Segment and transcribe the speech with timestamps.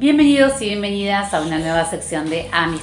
[0.00, 2.74] Bienvenidos y bienvenidas a una nueva sección de A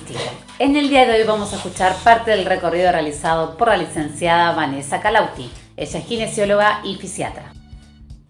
[0.59, 4.53] En el día de hoy vamos a escuchar parte del recorrido realizado por la licenciada
[4.53, 5.49] Vanessa Calauti.
[5.75, 7.53] Ella es kinesióloga y fisiatra.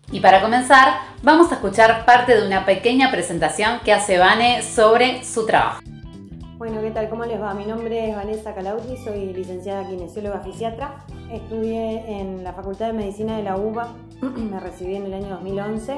[0.10, 5.21] Y para comenzar, vamos a escuchar parte de una pequeña presentación que hace Vane sobre
[5.25, 5.82] su trabajo.
[6.57, 7.10] Bueno, ¿qué tal?
[7.10, 7.54] ¿Cómo les va?
[7.54, 11.06] Mi nombre es Vanessa Calauti, soy licenciada kinesióloga fisiatra.
[11.29, 15.97] Estudié en la Facultad de Medicina de la UBA, me recibí en el año 2011.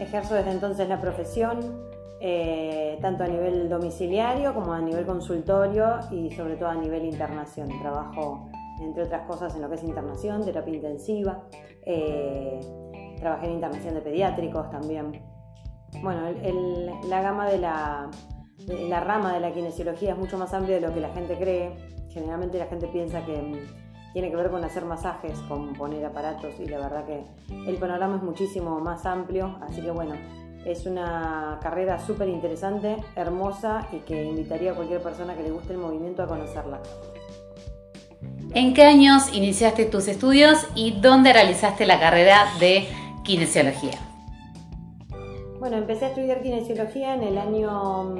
[0.00, 1.93] Ejerzo desde entonces la profesión,
[2.26, 7.68] eh, tanto a nivel domiciliario como a nivel consultorio y sobre todo a nivel internación.
[7.82, 8.48] Trabajo,
[8.80, 11.44] entre otras cosas, en lo que es internación, terapia intensiva.
[11.84, 12.60] Eh,
[13.20, 15.22] trabajé en internación de pediátricos también.
[16.02, 16.22] Bueno,
[17.06, 18.10] la gama de la,
[18.88, 21.76] la rama de la kinesiología es mucho más amplia de lo que la gente cree.
[22.08, 23.66] Generalmente la gente piensa que
[24.14, 27.26] tiene que ver con hacer masajes, con poner aparatos y la verdad que
[27.66, 30.14] el panorama es muchísimo más amplio, así que bueno,
[30.64, 35.74] es una carrera súper interesante, hermosa y que invitaría a cualquier persona que le guste
[35.74, 36.80] el movimiento a conocerla.
[38.54, 42.86] ¿En qué años iniciaste tus estudios y dónde realizaste la carrera de
[43.24, 43.98] kinesiología?
[45.58, 48.14] Bueno, empecé a estudiar kinesiología en el año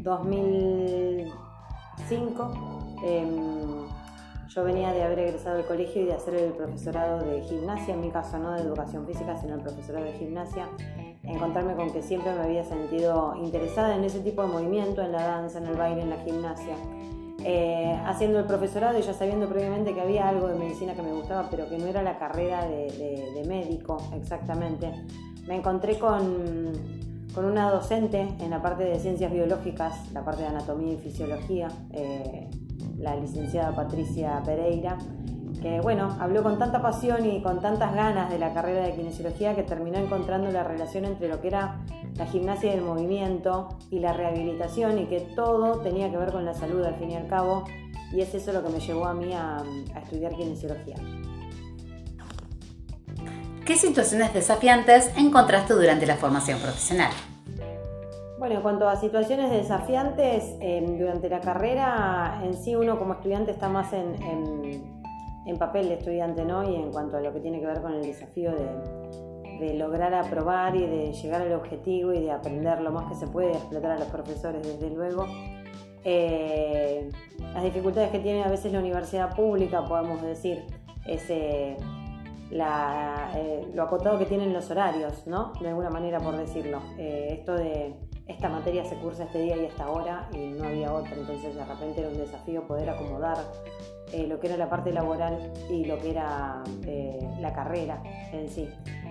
[0.00, 2.44] 2005.
[2.44, 3.86] Mm, em,
[4.48, 8.00] yo venía de haber egresado del colegio y de hacer el profesorado de gimnasia, en
[8.00, 10.66] mi caso no de educación física, sino el profesorado de gimnasia
[11.26, 15.22] encontrarme con que siempre me había sentido interesada en ese tipo de movimiento, en la
[15.22, 16.76] danza, en el baile, en la gimnasia.
[17.44, 21.12] Eh, haciendo el profesorado y ya sabiendo previamente que había algo de medicina que me
[21.12, 24.90] gustaba, pero que no era la carrera de, médico exactamente,
[25.46, 26.72] me encontré con,
[27.32, 31.68] con, una docente en la parte de ciencias biológicas, la parte de anatomía y fisiología,
[31.92, 32.48] eh,
[32.98, 34.98] la licenciada Patricia Pereira,
[35.60, 39.54] que bueno, habló con tanta pasión y con tantas ganas de la carrera de kinesiología
[39.54, 41.80] que terminó encontrando la relación entre lo que era
[42.16, 46.54] la gimnasia del movimiento y la rehabilitación y que todo tenía que ver con la
[46.54, 47.64] salud al fin y al cabo
[48.12, 49.58] y es eso lo que me llevó a mí a,
[49.94, 50.96] a estudiar kinesiología.
[53.64, 57.10] ¿Qué situaciones desafiantes encontraste durante la formación profesional?
[58.38, 63.50] Bueno, en cuanto a situaciones desafiantes, em, durante la carrera en sí uno como estudiante
[63.50, 64.95] está más en en
[65.54, 66.68] papel de estudiante, ¿no?
[66.68, 70.76] Y en cuanto a lo que tiene que ver con el desafío de, lograr aprobar
[70.76, 73.98] y de llegar al objetivo y de aprender lo más que se puede, explotar a
[73.98, 75.24] los profesores, desde luego.
[76.04, 77.08] Eh,
[77.54, 80.66] las dificultades que tiene a veces la universidad pública, podemos decir,
[81.06, 81.76] es eh,
[82.50, 85.52] eh, lo acotado que tienen los horarios, ¿no?
[85.60, 86.80] De alguna manera, por decirlo.
[86.98, 87.94] esto de
[88.26, 91.64] esta materia se cursa este día y esta hora y no había otra, entonces de
[91.64, 93.38] repente era un desafío poder acomodar
[94.12, 98.02] eh, lo que era la parte laboral y lo que era eh, la carrera
[98.32, 98.68] en sí.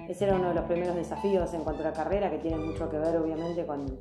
[0.07, 2.89] Ese era uno de los primeros desafíos en cuanto a la carrera, que tiene mucho
[2.89, 4.00] que ver obviamente con,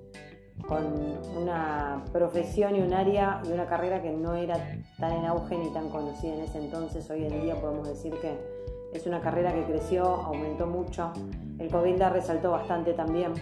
[1.36, 4.54] una profesión y un área y una carrera que no era
[4.98, 7.10] tan en auge ni tan conocida en ese entonces.
[7.10, 8.38] Hoy en día podemos decir que
[8.92, 11.12] es una carrera que creció, aumentó mucho.
[11.58, 13.32] El COVID la resaltó bastante también,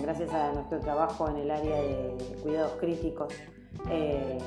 [0.00, 3.34] gracias a nuestro trabajo en el área de cuidados críticos.
[3.90, 4.38] Eh,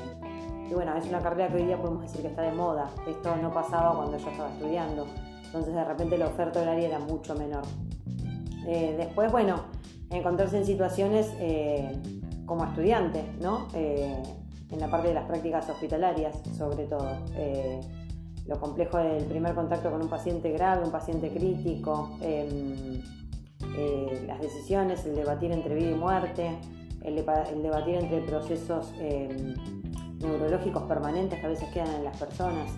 [0.72, 2.88] y bueno, es una carrera que hoy día podemos decir que está de moda.
[3.06, 5.06] Esto no pasaba cuando yo estaba estudiando.
[5.44, 7.62] Entonces de repente la oferta horaria era mucho menor.
[8.66, 9.64] Eh, después, bueno,
[10.08, 11.92] encontrarse en situaciones eh,
[12.46, 13.68] como estudiante, ¿no?
[13.74, 14.22] Eh,
[14.70, 17.06] en la parte de las prácticas hospitalarias, sobre todo.
[18.46, 23.02] lo complejo del primer contacto con un paciente grave, un paciente crítico, em,
[24.26, 26.58] las decisiones, el debatir entre vida y muerte,
[27.02, 27.16] el,
[27.62, 29.54] debatir entre procesos em,
[30.22, 32.70] neurológicos permanentes que a veces quedan en las personas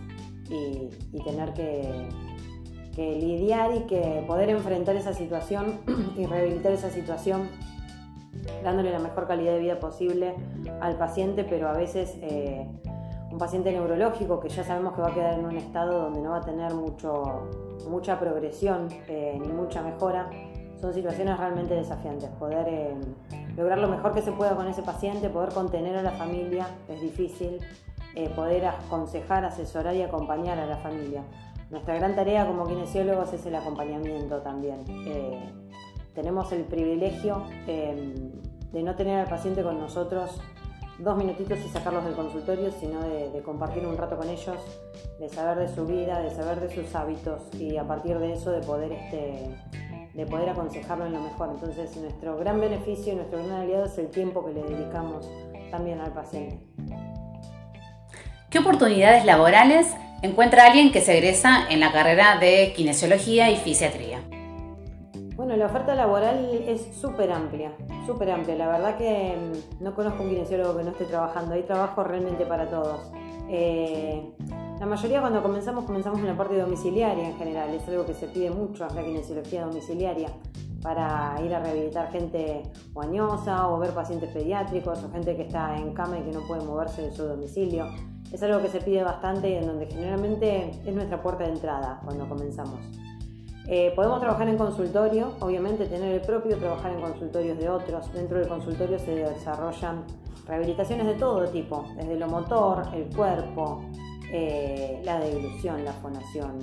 [0.50, 0.88] y,
[1.22, 2.08] tener que,
[2.96, 5.80] lidiar y que poder enfrentar esa situación
[6.16, 7.48] y rehabilitar esa situación
[8.62, 10.34] dándole la mejor calidad de vida posible
[10.80, 12.66] al paciente, pero a veces eh,
[13.30, 16.30] un paciente neurológico que ya sabemos que va a quedar en un estado donde no
[16.30, 17.48] va a tener mucho,
[17.88, 20.30] mucha progresión eh, ni mucha mejora,
[20.80, 22.28] son situaciones realmente desafiantes.
[22.30, 22.94] Poder eh,
[23.56, 27.00] lograr lo mejor que se pueda con ese paciente, poder contener a la familia es
[27.00, 27.58] difícil,
[28.14, 31.22] eh, poder aconsejar, asesorar y acompañar a la familia.
[31.70, 34.84] Nuestra gran tarea como kinesiólogos es el acompañamiento también.
[34.88, 35.52] Eh,
[36.14, 40.40] tenemos el privilegio de no tener al paciente con nosotros
[40.98, 44.56] dos minutitos y sacarlos del consultorio, sino de, de, compartir un rato con ellos,
[45.18, 48.50] de saber de su vida, de saber de sus hábitos y a partir de eso
[48.52, 49.56] de poder este,
[50.14, 51.50] de poder aconsejarlo en lo mejor.
[51.52, 55.28] Entonces, nuestro gran beneficio y nuestro gran aliado es el tiempo que le dedicamos
[55.70, 56.58] también al paciente.
[58.50, 64.20] ¿Qué oportunidades laborales encuentra alguien que se egresa en la carrera de kinesiología y fisiatría?
[65.36, 67.72] Bueno, la oferta laboral es súper amplia,
[68.06, 68.54] súper amplia.
[68.54, 72.46] La verdad que mm, no conozco un kinesiólogo que no esté trabajando, ahí trabajo realmente
[72.46, 73.10] para todos.
[73.48, 74.22] Eh,
[74.80, 78.26] la mayoría cuando comenzamos, comenzamos en la parte domiciliaria en general, es algo que se
[78.26, 80.28] pide mucho, la kinesiología domiciliaria,
[80.82, 82.62] para ir a rehabilitar gente
[82.92, 86.62] guañosa o ver pacientes pediátricos o gente que está en cama y que no puede
[86.64, 87.86] moverse de su domicilio.
[88.30, 92.00] Es algo que se pide bastante y en donde generalmente es nuestra puerta de entrada
[92.04, 92.80] cuando comenzamos.
[93.66, 98.12] Eh, podemos trabajar en consultorio, obviamente tener el propio, trabajar en consultorios de otros.
[98.12, 100.04] Dentro del consultorio se desarrollan
[100.46, 103.82] rehabilitaciones de todo tipo, desde lo motor, el cuerpo,
[104.36, 106.58] eh, la deglución, la fonación,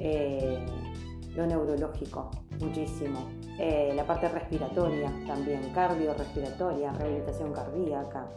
[0.00, 0.58] eh,
[1.36, 2.30] lo neurológico,
[2.60, 3.30] muchísimo.
[3.58, 8.28] la parte respiratoria también, cardiorrespiratoria, rehabilitación cardíaca.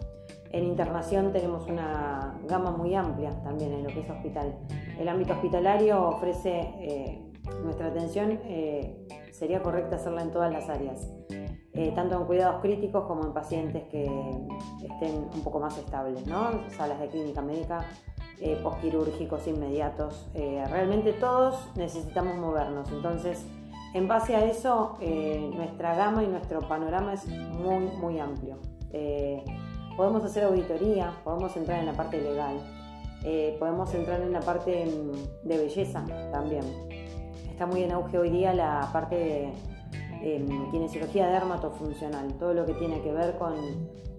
[0.51, 4.55] En internación tenemos una gama muy amplia también en lo que es hospital.
[4.99, 7.25] El ámbito hospitalario ofrece
[7.63, 11.09] nuestra atención eh, sería correcta hacerla en todas las áreas,
[11.73, 16.69] eh, tanto en cuidados críticos como en pacientes que estén un poco más estables, ¿no?
[16.69, 17.85] salas de clínica médica,
[18.41, 20.27] eh, postquirúrgicos inmediatos.
[20.69, 23.45] realmente todos necesitamos movernos, entonces
[23.93, 24.97] en base a eso
[25.55, 28.57] nuestra gama y nuestro panorama es muy, muy amplio.
[29.95, 32.57] podemos hacer auditoría, podemos entrar en la parte legal,
[33.59, 36.65] podemos entrar en la parte mm, de belleza también
[37.55, 39.53] está muy en auge hoy día la parte de
[40.21, 43.53] em, kinesiología dermatofuncional, todo lo que tiene que ver con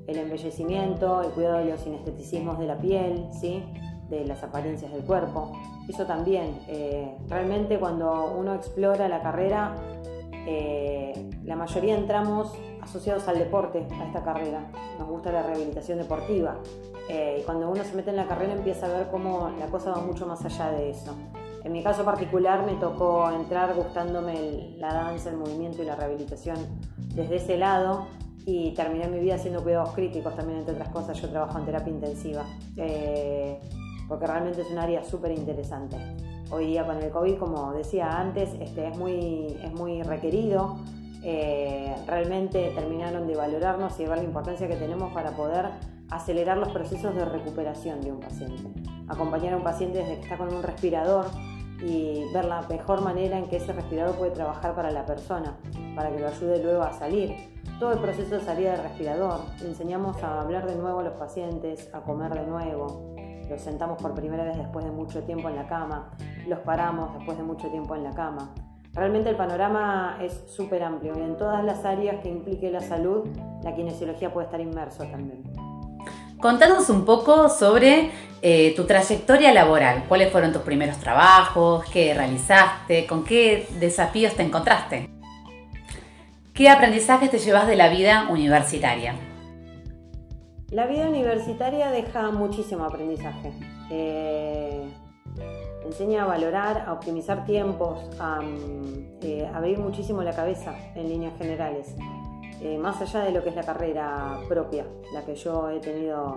[0.07, 3.63] el embellecimiento, el cuidado de los sinesteticismos de la piel, ¿sí?
[4.09, 5.53] De las apariencias del cuerpo.
[5.89, 9.75] Eso también, eh, realmente cuando uno explora la carrera,
[10.47, 14.71] eh, la mayoría entramos asociados al deporte, a esta carrera.
[14.99, 16.57] Nos gusta la rehabilitación deportiva.
[17.09, 19.91] Eh, y cuando uno se mete en la carrera empieza a ver cómo la cosa
[19.91, 21.15] va mucho más allá de eso.
[21.65, 26.57] En mi caso particular me tocó entrar gustándome la danza, el movimiento y la rehabilitación
[27.15, 28.07] desde ese lado
[28.45, 31.21] y terminé mi vida haciendo cuidados críticos también, entre otras cosas.
[31.21, 32.45] Yo trabajo en terapia intensiva
[32.77, 33.61] eh,
[34.09, 35.97] porque realmente es un área súper interesante.
[36.51, 40.77] Hoy día con el COVID, como decía antes, este, es, muy, es muy requerido.
[41.23, 45.67] Eh, realmente terminaron de valorarnos y de ver la importancia que tenemos para poder
[46.11, 48.63] acelerar los procesos de recuperación de un paciente.
[49.09, 51.27] Acompañar a un paciente desde que está con un respirador
[51.83, 55.57] y ver la mejor manera en que ese respirador puede trabajar para la persona,
[55.95, 57.35] para que lo ayude luego a salir.
[57.79, 59.41] Todo el proceso de salida del respirador.
[59.61, 63.15] Le enseñamos a hablar de nuevo a los pacientes, a comer de nuevo.
[63.49, 66.11] Los sentamos por primera vez después de mucho tiempo en la cama.
[66.47, 68.53] Los paramos después de mucho tiempo en la cama.
[68.93, 73.29] Realmente el panorama es súper amplio y en todas las áreas que implique la salud,
[73.63, 75.43] la kinesiología puede estar inmerso también.
[76.41, 78.11] Contanos un poco sobre
[78.41, 80.05] eh, tu trayectoria laboral.
[80.09, 81.85] ¿Cuáles fueron tus primeros trabajos?
[81.93, 83.07] ¿Qué realizaste?
[83.07, 85.11] ¿Con qué desafíos te encontraste?
[86.55, 89.15] ¿Qué aprendizajes te llevas de la vida universitaria?
[90.71, 93.53] La vida universitaria deja muchísimo aprendizaje.
[93.89, 94.85] Eh,
[95.85, 98.41] enseña a valorar, a optimizar tiempos, a
[99.23, 101.95] eh, abrir muchísimo la cabeza en líneas generales.
[102.61, 106.35] Eh, más allá de lo que es la carrera propia, la que yo he tenido,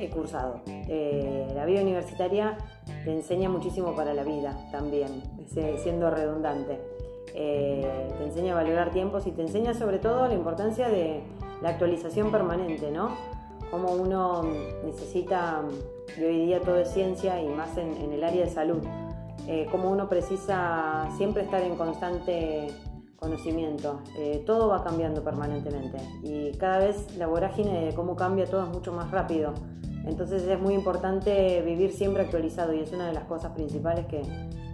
[0.00, 0.62] he cursado.
[0.66, 2.58] Eh, la vida universitaria
[3.04, 5.22] te enseña muchísimo para la vida también,
[5.82, 6.80] siendo redundante.
[7.32, 11.22] Te enseña a valorar tiempos y te enseña sobre todo la importancia de
[11.62, 13.16] la actualización permanente, ¿no?
[13.70, 14.42] Cómo uno
[14.84, 15.62] necesita,
[16.18, 18.82] y hoy día todo es ciencia y más en, el área de salud,
[19.70, 22.68] cómo uno precisa siempre estar en constante
[23.20, 24.00] conocimiento.
[24.16, 28.70] Eh, todo va cambiando permanentemente y cada vez la vorágine de cómo cambia todo es
[28.70, 29.52] mucho más rápido.
[30.06, 34.22] Entonces es muy importante vivir siempre actualizado y es una de las cosas principales que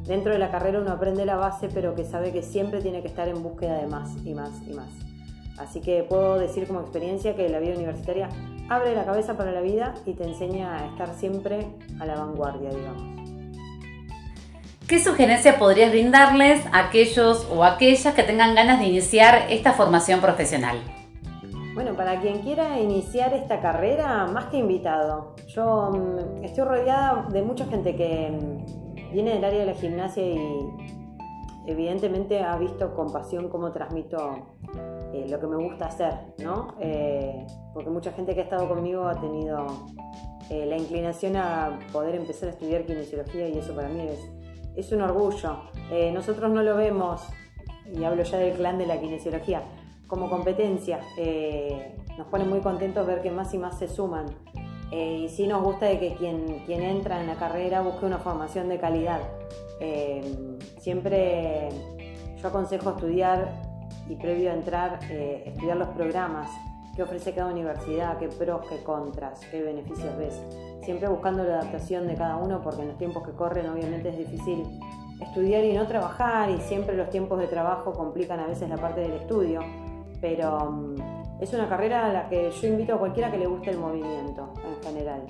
[0.04, 3.08] dentro de la carrera uno aprende la base pero que sabe que siempre tiene que
[3.08, 4.88] estar en búsqueda de más y más y más.
[5.58, 8.28] Así que puedo decir como experiencia que la vida universitaria
[8.68, 11.66] abre la cabeza para la vida y te enseña a estar siempre
[11.98, 13.02] a la vanguardia, digamos.
[14.86, 20.20] ¿Qué sugerencia podrías brindarles a aquellos o aquellas que tengan ganas de iniciar esta formación
[20.20, 20.78] profesional?
[21.75, 25.34] Bueno, para quien quiera iniciar esta carrera, más que invitado.
[25.48, 30.25] Yo mm, estoy rodeada de mucha gente que mm, viene del área de la gimnasia
[30.25, 30.38] y
[31.66, 34.56] evidentemente ha visto con pasión cómo transmito
[35.16, 36.75] eh, lo que me gusta hacer, ¿no?
[36.78, 39.66] Eh, porque mucha gente que ha estado conmigo ha tenido
[40.50, 44.20] eh, la inclinación a poder empezar a estudiar kinesiología y eso para mí es
[44.76, 45.56] es un orgullo.
[46.12, 47.23] Nosotros no lo vemos,
[47.90, 49.62] y hablo ya del clan de la kinesiología,
[50.06, 51.00] como competencia.
[52.18, 54.26] Nos pone muy contentos ver que más y más se suman.
[54.92, 58.68] Y sí nos gusta de que quien, quien entra en la carrera busque una formación
[58.68, 59.20] de calidad.
[60.76, 61.70] siempre
[62.37, 63.65] yo aconsejo estudiar
[64.08, 66.48] y previo a entrar, eh, estudiar los programas
[66.94, 70.40] que ofrece cada universidad, qué pros, qué contras, qué beneficios ves.
[70.82, 74.18] Siempre buscando la adaptación de cada uno porque en los tiempos que corren obviamente es
[74.18, 74.64] difícil
[75.20, 79.00] estudiar y no trabajar y siempre los tiempos de trabajo complican a veces la parte
[79.00, 79.60] del estudio,
[80.20, 83.70] pero mm, es una carrera a la que yo invito a cualquiera que le guste
[83.70, 85.26] el movimiento en general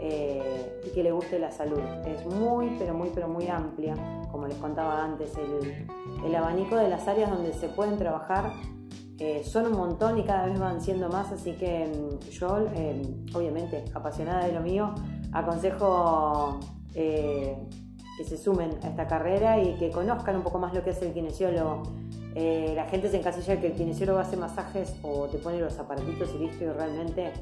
[0.00, 1.80] eh, y que le guste la salud.
[2.06, 3.94] Es muy, pero muy, pero muy amplia,
[4.32, 5.32] como les contaba antes,
[6.24, 8.52] el, abanico de las áreas donde se pueden trabajar
[9.20, 13.02] eh, son un montón y cada vez van siendo más, así que mm, yo, eh,
[13.32, 14.92] obviamente, apasionada de lo mío,
[15.32, 16.58] aconsejo
[16.92, 21.02] que se sumen a esta carrera y que conozcan un poco más lo que es
[21.02, 21.82] el kinesiólogo
[22.34, 26.34] eh, la gente se encasilla que el kinesiólogo hace masajes o te pone los aparatitos
[26.34, 27.32] y listo y realmente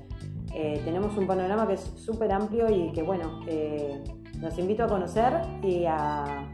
[0.53, 4.05] eh, tenemos un panorama que es súper amplio y que bueno, eh,
[4.39, 5.33] los invito a conocer
[5.63, 6.51] y a,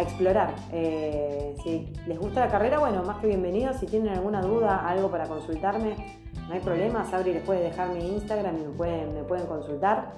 [0.00, 0.54] explorar.
[0.70, 3.76] si les gusta la carrera, bueno, más que bienvenidos.
[3.76, 5.96] Si tienen alguna duda, algo para consultarme,
[6.46, 7.06] no hay problema.
[7.06, 10.12] Sabri les puede dejar mi Instagram y me pueden, me pueden consultar.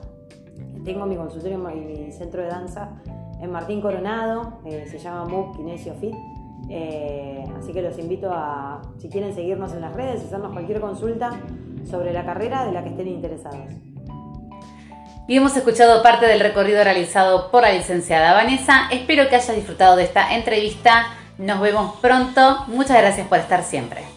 [0.85, 3.00] Tengo mi consultorio y mi centro de danza
[3.40, 6.16] en Martín Coronado, se llama MOOC Kinesio Fit.
[6.70, 11.30] Eh, así que los invito a, si quieren seguirnos en las redes, hacernos cualquier consulta
[11.88, 13.58] sobre la carrera de la que estén interesados.
[15.26, 18.88] Y hemos escuchado parte del recorrido realizado por la licenciada Vanessa.
[18.90, 21.06] Espero que hayas disfrutado de esta entrevista.
[21.38, 22.64] Nos vemos pronto.
[22.66, 24.09] Muchas gracias por estar siempre.